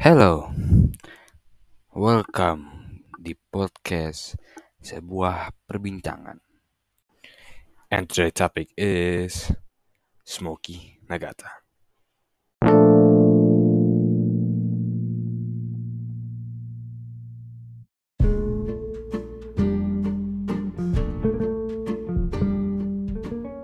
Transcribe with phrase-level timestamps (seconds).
[0.00, 0.48] Hello,
[1.92, 4.32] welcome di podcast
[4.80, 6.40] sebuah perbincangan.
[7.92, 9.52] And today's topic is
[10.24, 11.52] Smoky Nagata.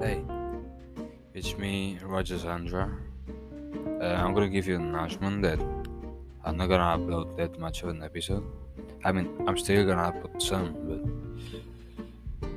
[0.05, 0.21] Hey,
[1.33, 2.93] it's me, Roger Sandra.
[3.97, 5.57] Uh, I'm gonna give you an announcement that
[6.47, 8.47] I'm not gonna upload that much of an episode.
[9.03, 11.03] I mean, I'm still gonna upload some, but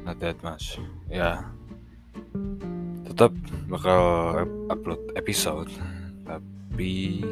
[0.05, 0.77] not that much.
[1.09, 1.49] Ya,
[3.09, 3.33] tetap
[3.65, 4.01] bakal
[4.69, 5.73] upload episode,
[6.29, 7.25] tapi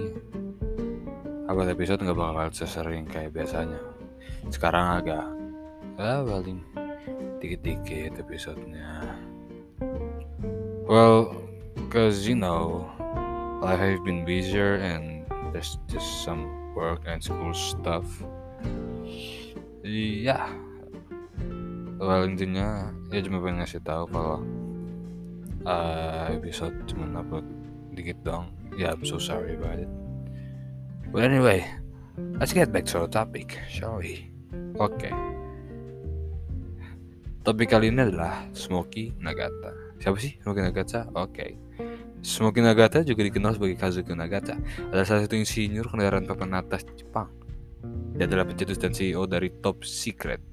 [1.46, 3.78] upload episode nggak bakal sesering kayak biasanya.
[4.50, 5.30] Sekarang agak,
[6.02, 6.66] ya paling
[7.38, 9.14] dikit-dikit episodenya.
[10.90, 11.38] Well,
[11.94, 12.90] cause you know,
[13.62, 15.17] life have been busier and
[15.52, 18.06] there's just some work and school stuff.
[19.82, 20.52] Iya.
[21.98, 24.38] Well intinya ya cuma pengen ngasih tahu kalau
[25.66, 27.48] uh, episode cuma upload
[27.98, 28.54] dikit dong.
[28.78, 29.90] Ya I'm so sorry about it.
[31.10, 31.66] But anyway,
[32.38, 34.30] let's get back to our topic, shall we?
[34.78, 35.08] Oke.
[35.08, 35.14] Okay.
[37.48, 39.72] Topik kali ini adalah Smoky Nagata.
[40.04, 41.08] Siapa sih Smoky Nagata?
[41.16, 41.32] Oke.
[41.32, 41.52] Okay.
[42.28, 44.60] Smoky Nagata juga dikenal sebagai Kazuki Nagata.
[44.92, 47.32] Adalah salah satu insinyur kendaraan papan atas Jepang.
[48.20, 50.44] Dia adalah pencetus dan CEO dari Top Secret.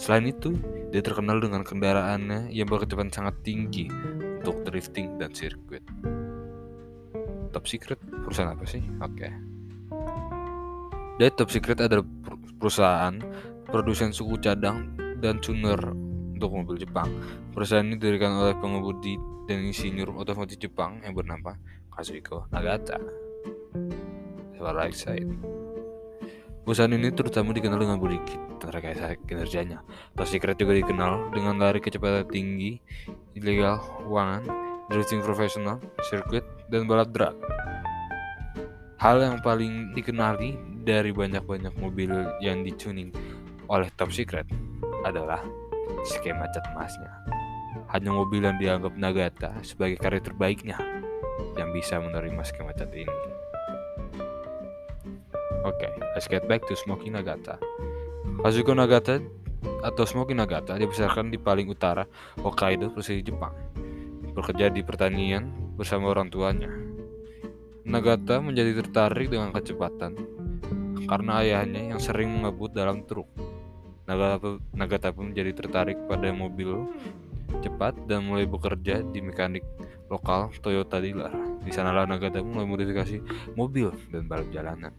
[0.00, 0.56] Selain itu,
[0.88, 3.92] dia terkenal dengan kendaraannya yang berkecepatan sangat tinggi
[4.40, 5.84] untuk drifting dan sirkuit.
[7.52, 8.80] Top Secret perusahaan apa sih?
[9.04, 9.20] Oke.
[9.20, 9.32] Okay.
[11.20, 12.08] Dari Top Secret adalah
[12.56, 13.12] perusahaan
[13.68, 15.76] produsen suku cadang dan tuner
[16.40, 17.12] untuk mobil Jepang.
[17.52, 21.52] Perusahaan ini didirikan oleh pengemudi dan insinyur otomotif Jepang yang bernama
[21.92, 22.96] Kazuhiko Nagata.
[24.56, 25.28] What I said.
[26.64, 28.16] Perusahaan ini terutama dikenal dengan budi
[28.56, 29.84] terkait kinerjanya.
[30.16, 32.80] Top Secret juga dikenal dengan lari kecepatan tinggi,
[33.36, 34.44] ilegal keuangan,
[34.88, 35.76] drifting profesional,
[36.08, 37.36] sirkuit, dan balap drag.
[39.00, 42.12] Hal yang paling dikenali dari banyak-banyak mobil
[42.44, 43.12] yang dituning
[43.72, 44.44] oleh Top Secret
[45.08, 45.40] adalah
[46.06, 46.66] skema cat.
[47.90, 50.78] Hanya mobil yang dianggap Nagata sebagai karya terbaiknya
[51.58, 53.10] yang bisa menerima skema cat ini.
[55.60, 57.60] Oke, okay, let's get back to Smoky Nagata.
[58.40, 59.20] Kazuko Nagata
[59.84, 62.08] atau Smoky Nagata dibesarkan di paling utara
[62.40, 63.52] Hokkaido, provinsi Jepang.
[64.32, 66.72] Bekerja di pertanian bersama orang tuanya.
[67.84, 70.16] Nagata menjadi tertarik dengan kecepatan
[71.04, 73.26] karena ayahnya yang sering mengebut dalam truk.
[74.10, 76.90] Nagata, Nagata pun menjadi tertarik pada mobil
[77.62, 79.62] cepat dan mulai bekerja di mekanik
[80.10, 81.30] lokal Toyota dealer.
[81.62, 83.22] Di sanalah Nagata mulai modifikasi
[83.54, 84.90] mobil dan balap jalanan.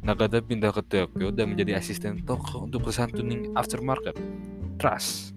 [0.00, 4.16] Nagata pindah ke Tokyo dan menjadi asisten toko untuk perusahaan tuning aftermarket,
[4.80, 5.36] Trust.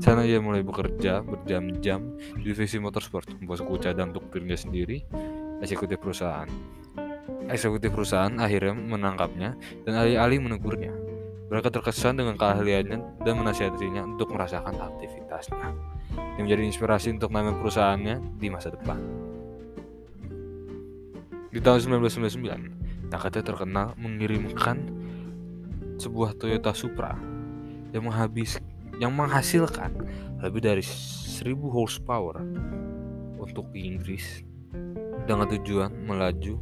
[0.00, 5.04] Sana ia mulai bekerja berjam-jam di divisi motorsport, membuat suku cadang untuk dirinya sendiri,
[5.60, 6.48] eksekutif perusahaan.
[7.52, 11.07] Eksekutif perusahaan akhirnya menangkapnya dan alih-alih menegurnya.
[11.48, 15.68] Mereka terkesan dengan keahliannya dan menasihatinya untuk merasakan aktivitasnya,
[16.36, 19.00] yang menjadi inspirasi untuk nama perusahaannya di masa depan.
[21.48, 24.84] Di tahun 1999, Nakata terkenal mengirimkan
[25.96, 27.16] sebuah Toyota Supra
[27.96, 28.60] yang menghabis
[29.00, 29.96] yang menghasilkan
[30.44, 32.44] lebih dari 1000 horsepower
[33.40, 34.44] untuk Inggris
[35.24, 36.60] dengan tujuan melaju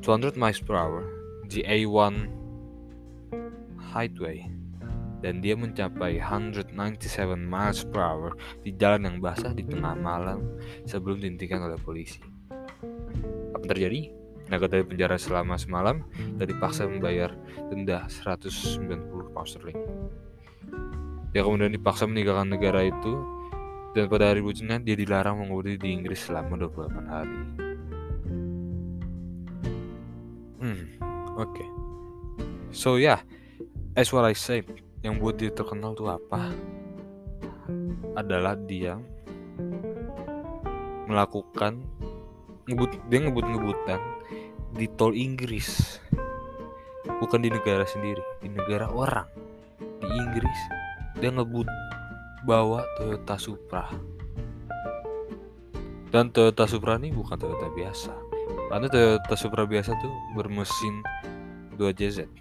[0.00, 1.04] 200 miles per hour
[1.44, 2.39] di A1
[3.90, 4.46] Highway
[5.20, 6.72] dan dia mencapai 197
[7.36, 8.32] miles per hour
[8.64, 10.56] di jalan yang basah di tengah malam
[10.88, 12.24] sebelum dihentikan oleh polisi.
[13.52, 14.16] Apa terjadi?
[14.50, 16.02] Nagata di penjara selama semalam
[16.40, 17.30] dan dipaksa membayar
[17.70, 19.78] denda 190 pound sterling.
[21.30, 23.14] Dia kemudian dipaksa meninggalkan negara itu
[23.94, 27.38] dan pada hari bucinnya dia dilarang mengemudi di Inggris selama 28 hari.
[30.58, 30.82] Hmm,
[31.38, 31.54] oke.
[31.54, 31.68] Okay.
[32.74, 33.20] So ya, yeah,
[33.98, 34.62] as what I say,
[35.02, 36.52] yang buat dia terkenal tuh apa?
[38.14, 38.98] Adalah dia
[41.10, 41.82] melakukan
[42.70, 44.00] ngebut dia ngebut-ngebutan
[44.78, 45.98] di tol Inggris.
[47.18, 49.26] Bukan di negara sendiri di negara orang.
[49.80, 50.60] Di Inggris
[51.18, 51.66] dia ngebut
[52.46, 53.90] bawa Toyota Supra.
[56.10, 58.14] Dan Toyota Supra ini bukan Toyota biasa.
[58.70, 61.02] Karena Toyota Supra biasa tuh bermesin
[61.78, 62.39] 2JZ ini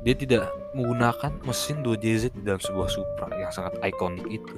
[0.00, 4.56] dia tidak menggunakan mesin 2JZ di dalam sebuah Supra yang sangat ikonik itu.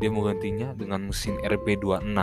[0.00, 2.16] Dia menggantinya dengan mesin RB26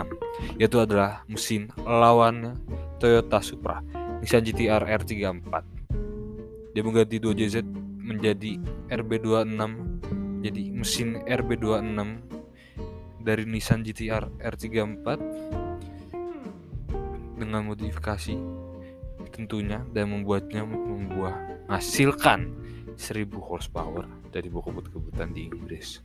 [0.60, 2.58] yaitu adalah mesin lawannya
[3.00, 3.80] Toyota Supra
[4.20, 5.80] Nissan GTR R34
[6.70, 7.64] dia mengganti 2JZ
[8.04, 8.60] menjadi
[8.92, 9.60] RB26
[10.44, 11.98] jadi mesin RB26
[13.24, 15.06] dari Nissan GTR R34
[17.40, 18.36] dengan modifikasi
[19.32, 22.50] tentunya dan membuatnya membuat menghasilkan
[22.98, 24.02] 1000 horsepower
[24.34, 26.02] dari buku kebut-kebutan di Inggris.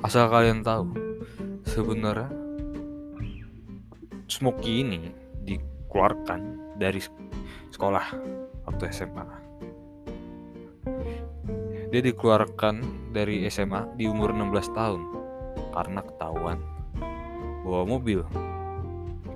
[0.00, 0.96] Asal kalian tahu,
[1.68, 2.32] sebenarnya
[4.32, 5.12] Smokey ini
[5.44, 7.04] dikeluarkan dari
[7.68, 8.06] sekolah
[8.64, 9.28] waktu SMA.
[11.92, 12.80] Dia dikeluarkan
[13.12, 15.02] dari SMA di umur 16 tahun
[15.76, 16.64] karena ketahuan
[17.60, 18.24] bawa mobil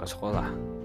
[0.01, 0.76] ke sekolah.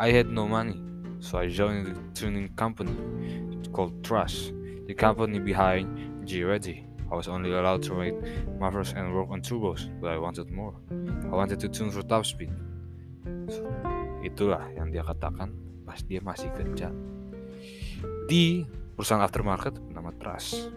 [0.00, 0.80] I had no money,
[1.20, 2.96] so I joined the tuning company
[3.68, 4.56] called Trust,
[4.88, 5.92] the company behind
[6.24, 6.88] G-Ready.
[7.12, 8.16] I was only allowed to ride
[8.56, 10.72] mufflers and work on turbos, but I wanted more.
[11.28, 12.48] I wanted to tune for top speed.
[13.52, 13.68] So,
[14.24, 15.52] itulah yang dia katakan
[15.84, 16.88] pas dia masih kerja
[18.24, 18.64] di
[18.96, 20.72] perusahaan aftermarket bernama Trust.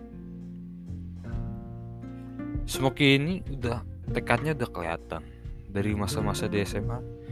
[2.67, 5.23] Smokey ini udah tekadnya udah kelihatan
[5.71, 7.22] dari masa-masa di SMA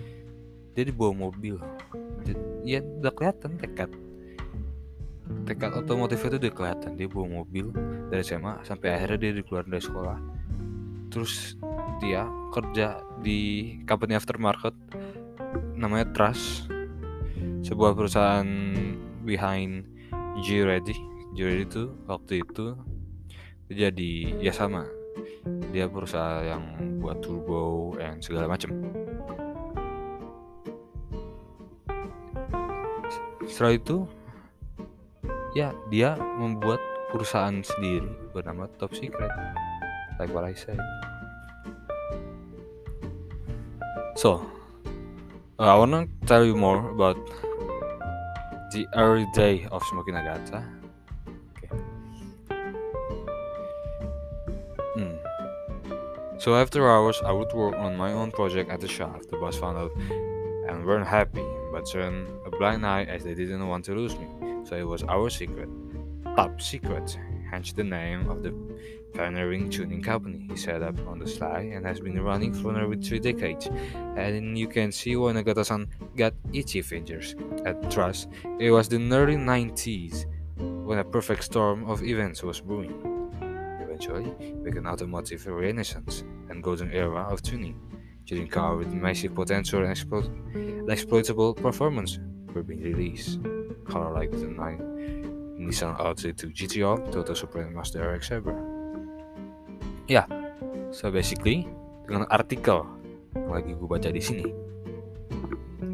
[0.75, 1.59] dia dibawa mobil.
[2.63, 3.91] Ya udah kelihatan tekad.
[5.47, 7.73] Tekad otomotif itu udah kelihatan dia bawa mobil
[8.11, 10.17] dari SMA sampai akhirnya dia dikeluar dari sekolah.
[11.11, 11.55] Terus
[11.99, 14.73] dia kerja di company aftermarket
[15.75, 16.69] namanya Trust
[17.61, 18.47] sebuah perusahaan
[19.25, 19.85] behind
[20.45, 20.95] G Ready
[21.31, 22.75] G Ready itu waktu itu
[23.71, 24.83] jadi ya sama.
[25.71, 26.63] Dia perusahaan yang
[26.99, 28.90] buat turbo dan segala macam
[33.61, 34.09] setelah itu
[35.53, 36.81] ya dia membuat
[37.13, 39.29] perusahaan sendiri bernama Top Secret
[40.17, 40.81] like what I said
[44.17, 44.41] so
[45.61, 47.21] uh, I wanna tell you more about
[48.73, 50.65] the early day of Smoky Nagata
[51.53, 51.69] okay.
[54.97, 55.13] hmm.
[56.41, 59.53] so after hours I would work on my own project at the shop the boss
[59.61, 59.93] found out
[60.65, 64.27] and weren't happy but a blind eye as they didn't want to lose me
[64.63, 65.67] so it was our secret.
[66.35, 67.17] Top secret,
[67.49, 68.53] hence the name of the
[69.15, 72.97] pioneering tuning company he set up on the sly and has been running for nearly
[72.97, 73.67] three decades.
[74.15, 77.35] And you can see why Nagata-san got itchy fingers.
[77.65, 78.29] At Trust,
[78.59, 80.25] it was the early 90s
[80.85, 82.93] when a perfect storm of events was brewing.
[83.81, 87.79] Eventually, with an automotive renaissance and golden era of tuning,
[88.27, 90.29] tuning car with massive potential and explo-
[90.89, 92.19] exploitable performance
[92.53, 93.39] were being released.
[93.87, 98.49] Color like the 9 Nissan R32 GTR, Toyota Supra and Mazda RX-7.
[100.09, 100.25] Ya,
[100.89, 101.69] so basically
[102.09, 102.83] dengan artikel
[103.37, 104.47] yang lagi gue baca di sini.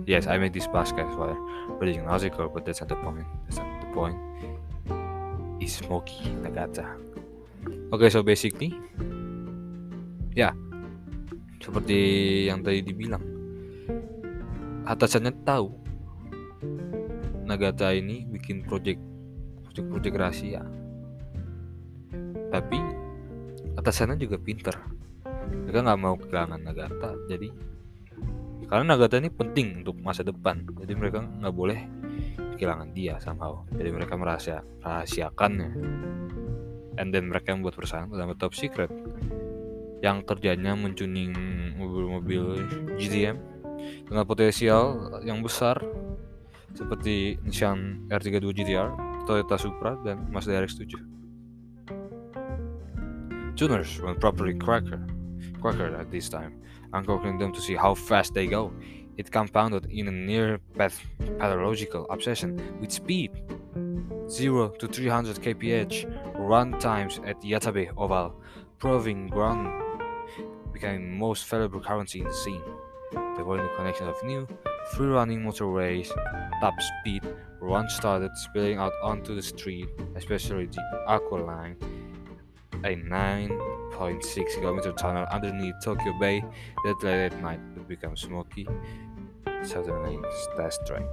[0.07, 1.35] Yes, I made this podcast while
[1.83, 3.27] reading an article, but that's not the point.
[3.43, 4.17] That's not the point.
[5.59, 6.95] Is Smoky Nagata.
[7.91, 8.71] Okay, so basically,
[10.31, 10.55] ya,
[11.59, 11.99] seperti
[12.47, 13.19] yang tadi dibilang,
[14.87, 15.86] atasannya tahu
[17.47, 18.99] Nagata ini bikin project
[19.63, 20.61] project-project rahasia.
[22.51, 22.79] Tapi
[23.79, 24.75] atasannya juga pinter.
[25.47, 27.47] Mereka nggak mau kehilangan Nagata jadi
[28.67, 30.67] karena Nagata ini penting untuk masa depan.
[30.83, 31.79] Jadi mereka nggak boleh
[32.59, 33.63] kehilangan dia somehow.
[33.71, 35.71] Jadi mereka merahsia rahasiakannya.
[36.99, 38.91] And then mereka membuat perusahaan bernama Top Secret.
[40.03, 41.31] Yang kerjanya mencuning
[41.79, 42.59] mobil-mobil
[42.99, 43.37] GTM
[44.09, 45.79] dengan potensial yang besar
[46.75, 48.89] seperti Nissan R32 GTR,
[49.27, 51.17] Toyota Supra, dan Mazda RX-7.
[53.57, 55.01] Tuners went properly cracker,
[55.61, 56.61] cracker at this time,
[56.93, 58.71] uncorking them to see how fast they go.
[59.17, 61.01] It compounded in a near path
[61.39, 63.31] pathological obsession with speed.
[64.29, 66.05] 0 to 300 kph
[66.37, 68.35] run times at Yatabe Oval,
[68.77, 69.71] proving ground
[70.71, 72.61] became most valuable currency in the scene.
[73.11, 74.47] The volume connection of new
[74.93, 76.11] free running motorways
[76.61, 77.23] top speed
[77.59, 81.75] run started spilling out onto the street, especially the Aqua Line,
[82.85, 86.43] a 9.6 kilometer tunnel underneath Tokyo Bay
[86.85, 88.67] that late at night would become smoky
[89.75, 91.07] Lane's test track.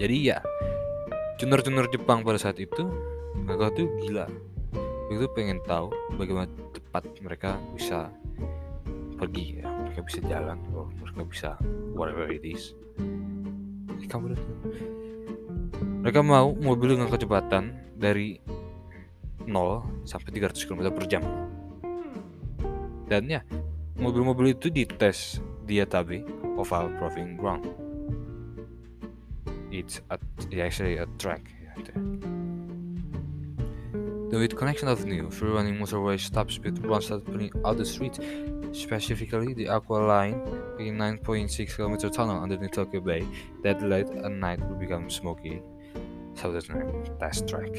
[0.00, 0.40] Jadi ya,
[1.36, 2.88] tuner-tuner Jepang pada saat itu
[3.36, 4.24] mereka tuh gila.
[5.12, 8.08] Itu pengen tahu bagaimana tepat mereka bisa
[9.20, 11.48] pergi ya, mereka bisa jalan, oh, mereka bisa
[11.92, 12.72] whatever it is
[14.10, 14.34] kamu
[16.02, 18.42] Mereka mau mobil dengan kecepatan dari
[19.46, 21.22] 0 sampai 300 km per jam.
[23.06, 23.42] Dan ya,
[23.98, 26.26] mobil-mobil itu dites di Yatabe
[26.58, 27.68] Oval Proving Ground.
[29.70, 30.18] It's a,
[30.58, 31.46] actually a track.
[34.30, 35.26] The with connection of new.
[35.26, 38.14] Free running motorway stop speed runs at putting out the street,
[38.70, 40.38] specifically the Aqua Line,
[40.78, 43.26] a 9.6 km tunnel underneath Tokyo Bay.
[43.66, 45.58] That late at night will become smoky.
[46.38, 47.74] Southern Test Track.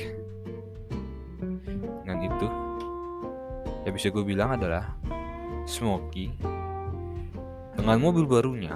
[2.03, 2.47] Dengan itu,
[3.87, 4.91] yang bisa gue bilang adalah
[5.63, 6.35] Smoky.
[7.79, 8.75] Dengan mobil barunya.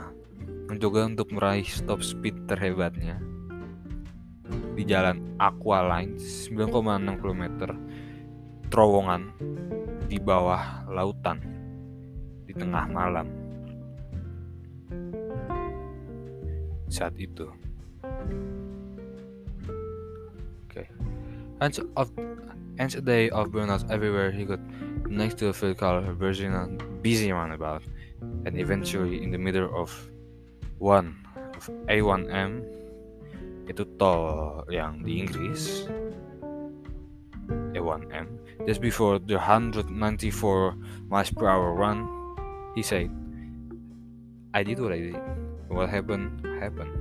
[0.72, 3.35] Mencoba untuk meraih stop speed terhebatnya
[4.76, 7.44] di jalan Aqua Line 9,6 km
[8.68, 9.32] terowongan
[10.12, 11.40] di bawah lautan
[12.44, 13.28] di tengah malam.
[16.92, 17.48] Saat itu.
[20.70, 20.92] Okay.
[21.64, 22.12] Ends of
[22.76, 24.60] ends a day of burnouts everywhere he got
[25.08, 26.04] next to a field car
[27.00, 27.82] busy about
[28.46, 29.88] and eventually in the middle of
[30.78, 31.16] one
[31.56, 32.85] of A1M
[33.66, 35.90] itu tol yang di Inggris.
[37.76, 38.26] A1M
[38.66, 39.92] just before the 194
[41.12, 42.08] miles per hour run
[42.74, 43.12] he said
[44.56, 45.20] I did what I did.
[45.68, 46.96] What happened happened.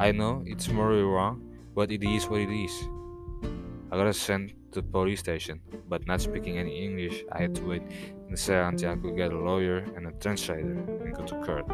[0.00, 1.40] I know it's morally wrong
[1.74, 2.74] but it is what it is.
[3.92, 7.24] I got sent to the police station but not speaking any English.
[7.30, 7.82] I had to wait
[8.28, 11.70] the cell until I could get a lawyer and a translator and go to court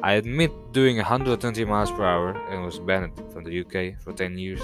[0.00, 4.38] I admit doing 120 miles per hour and was banned from the UK for 10
[4.38, 4.62] years.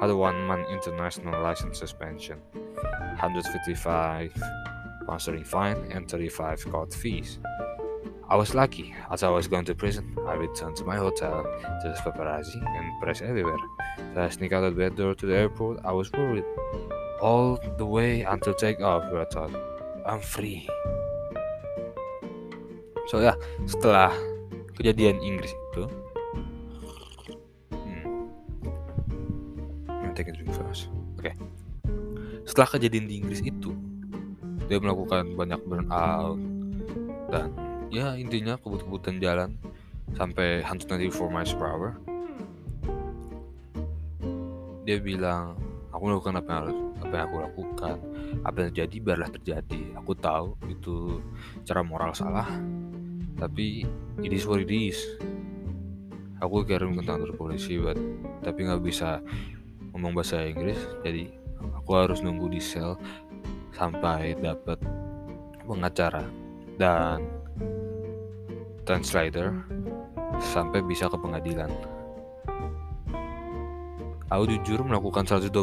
[0.00, 4.32] Had a one month international license suspension, 155
[5.06, 7.38] pounds fine, and 35 court fees.
[8.28, 10.16] I was lucky, as I was going to prison.
[10.26, 11.44] I returned to my hotel,
[11.82, 13.58] there's paparazzi and press everywhere.
[14.14, 15.80] So I sneak out the bed door to the airport.
[15.84, 16.44] I was worried
[17.20, 19.54] all the way until takeoff, where I thought,
[20.06, 20.68] I'm free.
[23.08, 23.36] So ya
[23.68, 24.12] setelah
[24.74, 25.84] kejadian Inggris itu
[27.72, 28.06] hmm,
[30.50, 30.90] first.
[31.18, 31.30] Oke.
[31.30, 31.34] Okay.
[32.44, 33.72] setelah kejadian di Inggris itu
[34.68, 36.40] dia melakukan banyak burnout
[37.28, 37.52] dan
[37.92, 39.56] ya intinya kebut-kebutan jalan
[40.16, 41.92] sampai 194 miles per hour
[44.84, 45.56] dia bilang
[45.90, 47.96] aku melakukan apa yang harus apa yang aku lakukan.
[48.44, 49.82] Apa yang terjadi biarlah terjadi.
[50.02, 51.22] Aku tahu itu
[51.64, 52.48] cara moral salah
[53.38, 53.86] tapi
[54.22, 54.98] it is what it is.
[56.42, 57.96] Aku kirim ke kantor polisi buat
[58.44, 59.22] tapi nggak bisa
[59.94, 61.30] ngomong bahasa Inggris jadi
[61.72, 62.98] aku harus nunggu di sel
[63.72, 64.76] sampai dapat
[65.64, 66.26] pengacara
[66.76, 67.24] dan
[68.84, 69.64] translator
[70.38, 71.70] sampai bisa ke pengadilan.
[74.28, 75.54] Aku jujur melakukan 120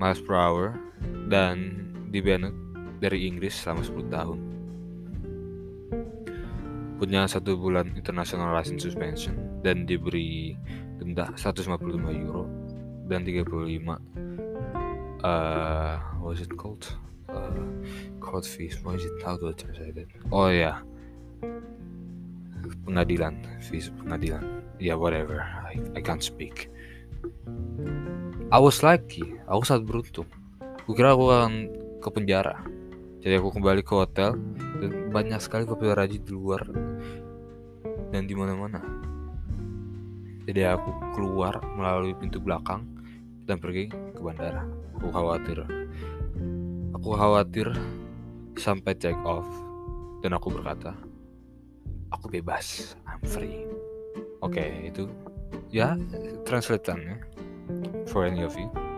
[0.00, 0.80] miles per hour
[1.28, 1.76] dan
[2.08, 2.24] di
[3.00, 4.59] dari Inggris selama 10 tahun
[7.00, 9.32] punya satu bulan international license suspension
[9.64, 10.52] dan diberi
[11.00, 12.44] denda 155 euro
[13.08, 13.88] dan 35
[15.24, 16.84] uh, what is it called?
[17.30, 17.72] Uh,
[18.18, 18.76] court fees.
[18.84, 20.76] What is it how do I translate it oh ya.
[20.76, 20.78] Yeah.
[22.84, 23.40] pengadilan.
[23.62, 24.42] Fees pengadilan.
[24.80, 25.44] Yeah, whatever.
[25.44, 26.68] I, I can't speak.
[28.50, 29.38] I was lucky.
[29.46, 30.28] Aku sangat beruntung.
[30.88, 31.52] Kukira aku akan
[32.00, 32.56] ke penjara
[33.20, 34.32] jadi aku kembali ke hotel
[34.80, 36.64] dan banyak sekali paparazi di luar
[38.08, 38.80] dan di mana-mana.
[40.48, 42.88] Jadi aku keluar melalui pintu belakang
[43.44, 44.64] dan pergi ke bandara.
[44.96, 45.68] Aku khawatir.
[46.96, 47.68] Aku khawatir
[48.56, 49.46] sampai take off
[50.24, 50.96] dan aku berkata,
[52.08, 53.68] aku bebas, I'm free.
[54.40, 55.04] Oke, okay, itu
[55.68, 55.92] ya
[56.48, 57.20] translatannya
[58.08, 58.89] for any of you.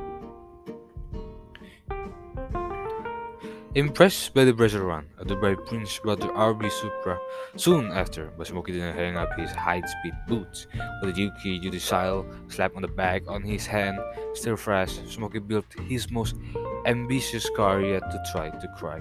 [3.75, 5.07] Impressed by the pressure run
[5.41, 7.19] by Prince brother RB Supra,
[7.57, 10.67] soon after, Basmoki didn't hang up his high-speed boots.
[11.01, 13.99] With a Yuki judicial slap on the back on his hand,
[14.35, 16.37] still fresh, Smokey built his most
[16.85, 19.01] ambitious car yet to try to crack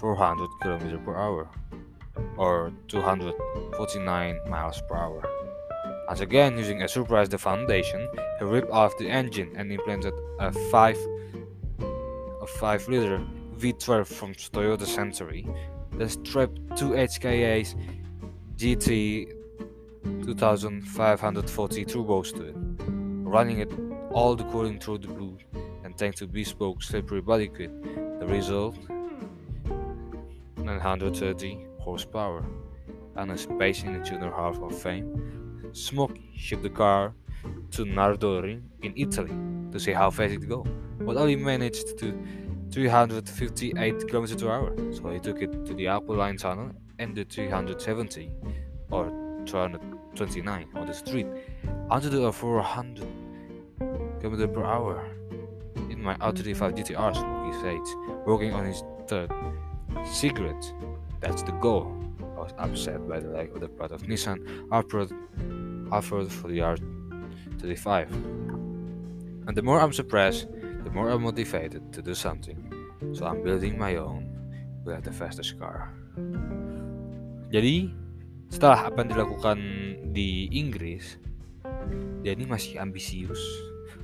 [0.00, 1.46] 400 km per hour,
[2.38, 5.22] or 249 miles per hour.
[6.08, 8.08] Once again, using a surprise the foundation,
[8.38, 10.96] he ripped off the engine and implanted a 5
[12.40, 13.20] a 5 liter
[13.58, 15.46] V12 from Toyota Century,
[15.92, 17.74] then strapped two HKA's
[18.56, 19.32] GT
[20.24, 22.54] 2540 turbos to it,
[23.24, 23.72] running it
[24.12, 25.36] all the cooling through the blue,
[25.84, 27.70] and thanks to bespoke slippery body kit,
[28.20, 28.76] the result
[30.66, 32.44] 930 horsepower
[33.16, 35.70] and a space in the Junior Half of Fame.
[35.72, 37.14] Smokey shipped the car
[37.72, 39.32] to Nardori in Italy
[39.72, 40.66] to see how fast it go,
[41.00, 42.12] but only managed to
[42.70, 44.74] 358 km per hour.
[44.92, 48.30] So he took it to the Apple Line Tunnel and the 370
[48.90, 49.10] or
[49.46, 51.26] 229 on the street
[51.90, 53.06] onto the 400
[54.20, 55.08] km per hour.
[55.90, 57.94] In my Audi 5 GTR, Smokey says,
[58.26, 59.30] working on his third
[60.12, 60.72] cigarette.
[61.20, 61.92] That's the goal.
[62.20, 65.10] I was upset by the lack of the part of Nissan offered,
[65.90, 68.10] Alphard for the R35.
[69.48, 70.48] And the more I'm suppressed,
[70.86, 72.70] the more I'm motivated to do something.
[73.10, 74.30] So I'm building my own
[74.86, 75.90] with the fastest car.
[77.50, 77.90] Jadi
[78.46, 79.58] setelah apa yang dilakukan
[80.14, 81.18] di Inggris,
[82.22, 83.42] dia ini masih ambisius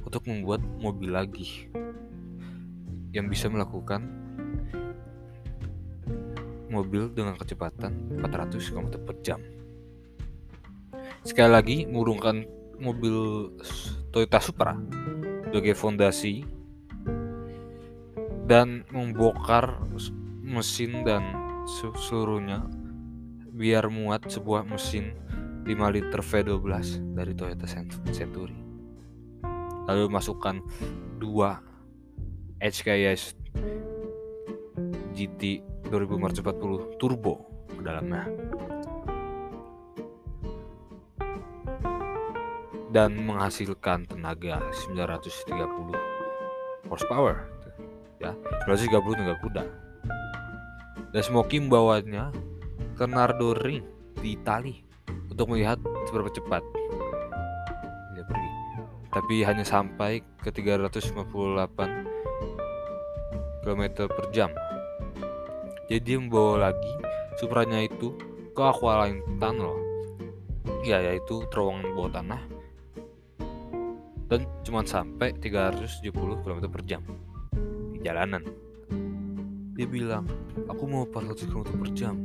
[0.03, 1.71] untuk membuat mobil lagi
[3.15, 4.03] yang bisa melakukan
[6.67, 9.39] mobil dengan kecepatan 400 km per jam.
[11.23, 12.43] Sekali lagi, mengurungkan
[12.83, 13.15] mobil
[14.11, 14.75] Toyota Supra
[15.47, 16.62] sebagai fondasi
[18.47, 19.79] dan membongkar
[20.43, 21.23] mesin dan
[22.09, 22.67] seluruhnya
[23.53, 25.15] biar muat sebuah mesin
[25.63, 26.67] 5 liter V12
[27.15, 27.69] dari Toyota
[28.11, 28.59] Century.
[29.87, 30.59] Lalu masukkan
[31.23, 31.63] dua
[32.59, 33.39] HKS
[35.15, 38.27] GT 2440 turbo ke dalamnya.
[42.93, 44.61] Dan menghasilkan tenaga
[44.93, 45.97] 930
[46.91, 47.52] horsepower
[48.23, 48.33] ya.
[48.71, 49.63] 930 tenaga kuda.
[51.13, 52.31] Dan Smokey membawanya
[52.97, 53.85] ke Nardo Ring
[54.23, 54.81] di Itali
[55.29, 55.77] untuk melihat
[56.09, 56.63] seberapa cepat
[58.15, 58.51] dia pergi.
[59.13, 61.27] Tapi hanya sampai ke 358
[63.67, 64.51] km per jam.
[65.91, 66.95] Jadi membawa lagi
[67.37, 68.13] Supranya itu
[68.53, 69.73] ke Aqualine Tunnel.
[70.85, 72.43] Ya yaitu terowongan bawah tanah.
[74.29, 77.05] Dan cuma sampai 370 km per jam
[78.03, 78.43] jalanan.
[79.79, 80.29] Dia bilang
[80.69, 82.17] aku mau 400 km per jam.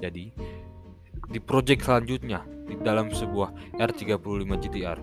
[0.00, 0.32] Jadi
[1.30, 4.98] di project selanjutnya di dalam sebuah R35 GTR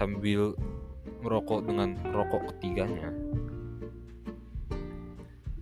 [0.00, 0.56] sambil
[1.20, 3.12] merokok dengan rokok ketiganya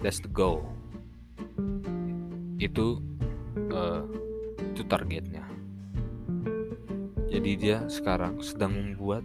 [0.03, 0.67] that's the goal.
[2.59, 2.99] Itu
[3.71, 4.03] uh,
[4.75, 5.47] itu targetnya.
[7.31, 9.25] Jadi dia sekarang sedang membuat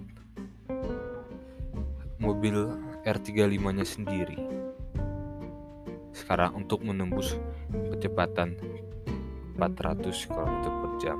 [2.27, 2.75] mobil
[3.07, 4.35] R35 nya sendiri
[6.11, 7.39] sekarang untuk menembus
[7.71, 8.59] kecepatan
[9.55, 11.19] 400 km per jam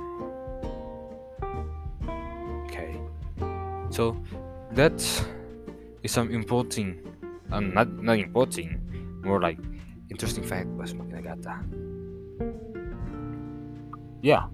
[2.68, 2.92] okay
[3.88, 4.12] so
[4.76, 5.24] that's
[6.04, 7.00] is some importing
[7.48, 8.76] um, not not importing
[9.24, 9.58] more like
[10.10, 11.60] interesting fact makin Nagata.
[14.22, 14.48] Yeah.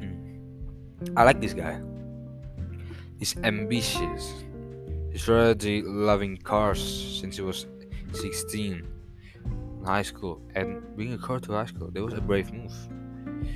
[0.00, 0.16] Hmm.
[1.16, 1.78] I like this guy.
[3.20, 4.32] He's ambitious.
[5.12, 6.80] He's already loving cars
[7.20, 7.68] since he was
[8.16, 8.80] 16
[9.44, 10.40] in high school.
[10.56, 12.72] And being a car to high school, that was a brave move.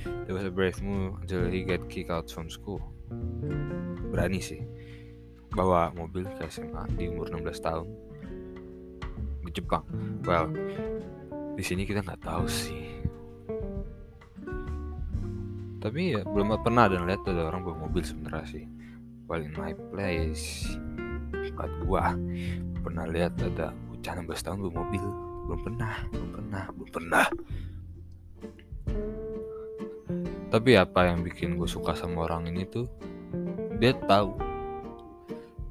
[0.05, 2.85] That was a brave move until he got kicked out from school.
[4.12, 4.61] Berani sih
[5.55, 7.88] bawa mobil ke SMA di umur 16 tahun
[9.48, 9.88] di Jepang.
[10.29, 10.53] Well,
[11.57, 12.85] di sini kita nggak tahu sih.
[15.81, 18.84] Tapi ya belum pernah ada lihat ada orang bawa mobil sebenarnya sih.
[19.24, 20.76] Well in my place,
[21.56, 22.12] buat gua
[22.84, 25.04] pernah lihat ada bocah 16 tahun bawa mobil.
[25.48, 27.26] Belum pernah, belum pernah, belum pernah.
[30.52, 32.87] Tapi apa yang bikin gue suka sama orang ini tuh
[33.80, 34.38] dia tahu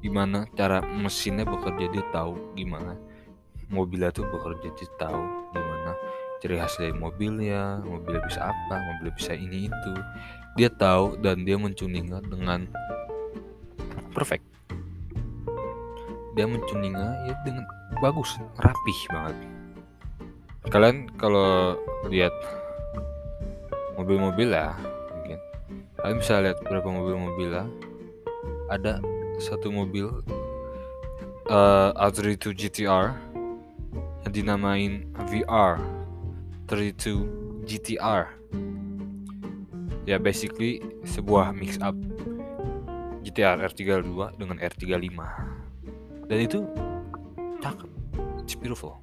[0.04, 2.92] gimana cara mesinnya bekerja dia tahu gimana
[3.72, 5.22] mobilnya tuh bekerja dia tahu
[5.56, 5.96] gimana
[6.44, 9.92] ciri khas dari mobilnya mobilnya bisa apa mobilnya bisa ini itu
[10.60, 12.68] dia tahu dan dia mencuningnya dengan
[14.14, 14.46] perfect.
[16.38, 17.66] Dia mencuningnya ya dengan
[17.98, 19.36] bagus rapih banget.
[20.70, 21.76] Kalian kalau
[22.08, 22.32] lihat
[23.98, 24.72] mobil-mobil ya
[25.12, 25.38] mungkin.
[26.00, 27.68] Kalian bisa lihat berapa mobil-mobil lah
[28.72, 29.02] ada
[29.42, 30.08] satu mobil
[31.50, 33.12] uh, A32 GTR
[34.24, 35.76] yang dinamain VR
[36.70, 38.32] 32 GTR
[40.04, 41.96] ya basically sebuah mix up
[43.24, 45.18] GTR R32 dengan R35
[46.28, 46.60] dan itu
[47.64, 47.90] cakep.
[48.44, 49.00] It's beautiful.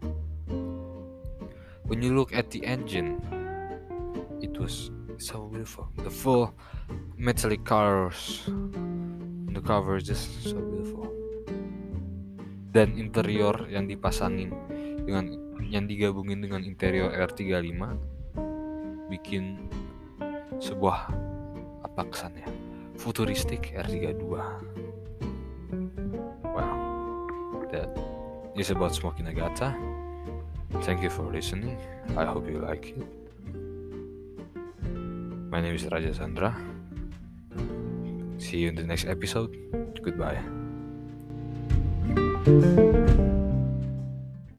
[1.89, 3.17] When you look at the engine
[4.41, 5.89] it was so beautiful.
[6.01, 6.53] The full
[7.17, 8.45] metallic colors.
[9.51, 11.09] The cover is just so beautiful.
[12.71, 14.49] Dan interior yang dipasangin
[15.03, 17.83] dengan yang digabungin dengan interior R35
[19.11, 19.69] bikin
[20.61, 21.11] sebuah
[21.83, 24.59] apa kesannya futuristik R32 wow.
[27.71, 27.87] That
[28.55, 29.75] is about Smoky Nagata
[30.81, 31.77] thank you for listening.
[32.17, 33.05] I hope you like it.
[35.51, 36.55] My name is Raja Sandra.
[38.39, 39.55] See you in the next episode.
[40.01, 40.41] Goodbye